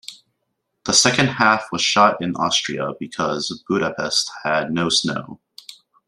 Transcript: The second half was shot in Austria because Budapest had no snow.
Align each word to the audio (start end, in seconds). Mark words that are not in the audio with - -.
The 0.85 0.93
second 0.93 1.27
half 1.27 1.67
was 1.71 1.83
shot 1.83 2.23
in 2.23 2.35
Austria 2.35 2.93
because 2.99 3.63
Budapest 3.67 4.31
had 4.43 4.71
no 4.73 4.89
snow. 4.89 5.39